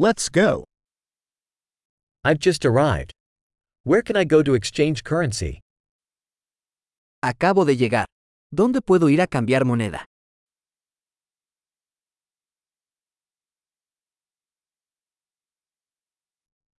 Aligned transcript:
Let's 0.00 0.28
go. 0.28 0.62
I've 2.22 2.38
just 2.38 2.64
arrived. 2.64 3.10
Where 3.82 4.00
can 4.00 4.14
I 4.14 4.22
go 4.22 4.44
to 4.44 4.54
exchange 4.54 5.02
currency? 5.02 5.58
Acabo 7.20 7.66
de 7.66 7.74
llegar. 7.74 8.06
¿Dónde 8.54 8.80
puedo 8.80 9.10
ir 9.10 9.20
a 9.20 9.26
cambiar 9.26 9.64
moneda? 9.64 10.04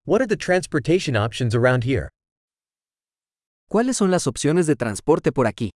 What 0.06 0.22
are 0.22 0.26
the 0.26 0.38
transportation 0.38 1.14
options 1.14 1.54
around 1.54 1.84
here? 1.84 2.08
¿Cuáles 3.70 3.96
son 3.96 4.10
las 4.10 4.26
opciones 4.26 4.66
de 4.66 4.76
transporte 4.76 5.30
por 5.30 5.44
aquí? 5.46 5.68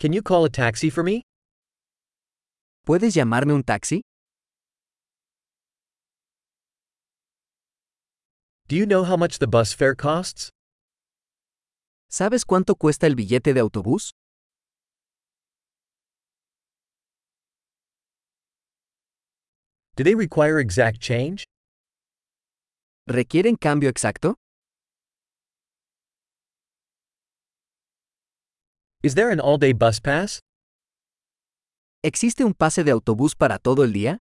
Can 0.00 0.12
you 0.12 0.20
call 0.20 0.44
a 0.44 0.50
taxi 0.50 0.90
for 0.90 1.04
me? 1.04 1.22
¿Puedes 2.90 3.14
llamarme 3.14 3.52
un 3.52 3.62
taxi? 3.62 4.00
Do 8.66 8.74
you 8.74 8.84
know 8.84 9.04
how 9.04 9.16
much 9.16 9.38
the 9.38 9.46
bus 9.46 9.72
fare 9.72 9.94
costs? 9.94 10.50
¿Sabes 12.10 12.44
cuánto 12.44 12.74
cuesta 12.74 13.06
el 13.06 13.14
billete 13.14 13.54
de 13.54 13.60
autobús? 13.60 14.10
Do 19.94 20.02
they 20.02 20.16
require 20.16 20.58
exact 20.58 20.98
change? 20.98 21.44
¿Requieren 23.06 23.54
cambio 23.54 23.88
exacto? 23.88 24.34
Is 29.04 29.14
there 29.14 29.30
an 29.30 29.38
all 29.38 29.58
day 29.58 29.72
bus 29.72 30.00
pass? 30.00 30.40
¿Existe 32.02 32.44
un 32.44 32.54
pase 32.54 32.82
de 32.82 32.92
autobús 32.92 33.36
para 33.36 33.58
todo 33.58 33.84
el 33.84 33.92
día? 33.92 34.20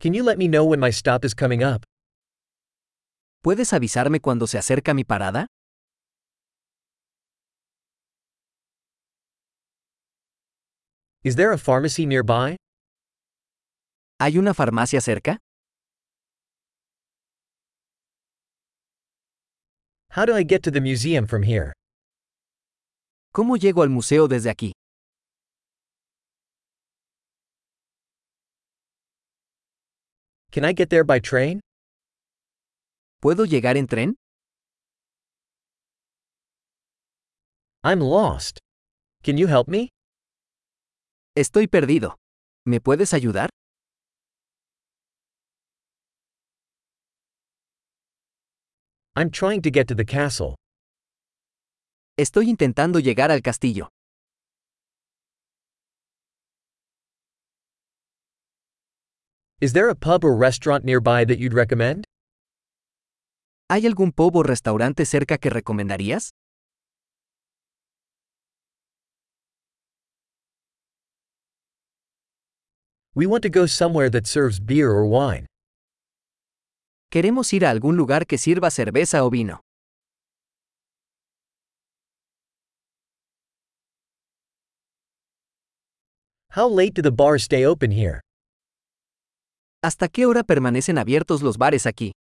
Can 0.00 0.12
you 0.12 0.24
let 0.24 0.36
me 0.36 0.48
know 0.48 0.64
when 0.64 0.80
my 0.80 0.90
stop 0.90 1.24
is 1.24 1.32
coming 1.32 1.62
up? 1.62 1.84
¿Puedes 3.40 3.72
avisarme 3.72 4.18
cuando 4.18 4.48
se 4.48 4.58
acerca 4.58 4.94
mi 4.94 5.04
parada? 5.04 5.46
Is 11.22 11.36
there 11.36 11.52
a 11.52 11.58
pharmacy 11.58 12.04
nearby? 12.04 12.56
¿Hay 14.18 14.38
una 14.38 14.54
farmacia 14.54 15.00
cerca? 15.00 15.38
How 20.16 20.26
do 20.26 20.34
I 20.34 20.42
get 20.42 20.64
to 20.64 20.72
the 20.72 20.80
museum 20.80 21.28
from 21.28 21.44
here? 21.44 21.72
¿Cómo 23.34 23.56
llego 23.56 23.82
al 23.82 23.88
museo 23.88 24.28
desde 24.28 24.50
aquí? 24.50 24.72
Can 30.50 30.64
I 30.66 30.74
get 30.74 30.90
there 30.90 31.02
by 31.02 31.18
train? 31.18 31.60
¿Puedo 33.22 33.46
llegar 33.46 33.78
en 33.78 33.86
tren? 33.86 34.16
I'm 37.82 38.00
lost. 38.00 38.58
Can 39.22 39.38
you 39.38 39.46
help 39.46 39.66
me? 39.66 39.88
Estoy 41.34 41.68
perdido. 41.68 42.16
¿Me 42.66 42.80
puedes 42.80 43.14
ayudar? 43.14 43.48
I'm 49.16 49.30
trying 49.30 49.62
to 49.62 49.70
get 49.70 49.88
to 49.88 49.94
the 49.94 50.04
castle. 50.04 50.56
Estoy 52.18 52.50
intentando 52.50 52.98
llegar 53.00 53.30
al 53.30 53.40
castillo. 53.40 53.88
Is 59.62 59.72
there 59.72 59.88
a 59.88 59.94
pub 59.94 60.22
or 60.22 60.36
restaurant 60.36 60.84
nearby 60.84 61.24
that 61.24 61.38
you'd 61.38 61.54
recommend? 61.54 62.04
¿Hay 63.70 63.86
algún 63.86 64.12
pub 64.12 64.36
o 64.36 64.42
restaurante 64.42 65.06
cerca 65.06 65.38
que 65.38 65.48
recomendarías? 65.48 66.32
We 73.14 73.24
want 73.26 73.42
to 73.44 73.48
go 73.48 73.66
somewhere 73.66 74.10
that 74.10 74.26
serves 74.26 74.60
beer 74.60 74.90
or 74.90 75.06
wine. 75.06 75.46
Queremos 77.10 77.54
ir 77.54 77.64
a 77.64 77.70
algún 77.70 77.96
lugar 77.96 78.26
que 78.26 78.36
sirva 78.36 78.70
cerveza 78.70 79.24
o 79.24 79.30
vino. 79.30 79.60
How 86.54 86.68
late 86.68 86.92
do 86.92 87.00
the 87.00 87.10
bars 87.10 87.44
stay 87.44 87.64
open 87.64 87.92
here? 87.92 88.20
¿Hasta 89.82 90.08
qué 90.08 90.26
hora 90.26 90.42
permanecen 90.42 90.98
abiertos 90.98 91.40
los 91.40 91.56
bares 91.56 91.86
aquí? 91.86 92.12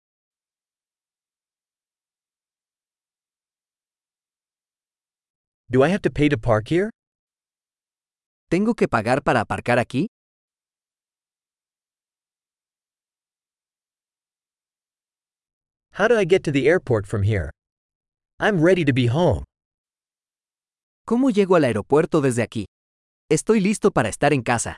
Do 5.69 5.83
I 5.83 5.89
have 5.89 6.01
to 6.03 6.09
pay 6.09 6.29
to 6.29 6.37
park 6.37 6.69
here? 6.69 6.89
¿Tengo 8.49 8.73
que 8.73 8.87
pagar 8.87 9.21
para 9.21 9.41
aparcar 9.41 9.77
aquí? 9.79 10.07
How 15.95 16.07
do 16.07 16.17
I 16.17 16.23
get 16.23 16.45
to 16.45 16.53
the 16.53 16.69
airport 16.69 17.05
from 17.05 17.23
here? 17.23 17.51
I'm 18.39 18.61
ready 18.63 18.85
to 18.85 18.93
be 18.93 19.07
home. 19.07 19.43
¿Cómo 21.05 21.31
llego 21.31 21.57
al 21.57 21.65
aeropuerto 21.65 22.21
desde 22.21 22.43
aquí? 22.43 22.65
Estoy 23.31 23.61
listo 23.61 23.91
para 23.91 24.09
estar 24.09 24.33
en 24.33 24.41
casa. 24.41 24.75